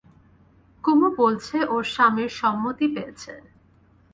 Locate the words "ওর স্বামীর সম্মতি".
1.73-2.85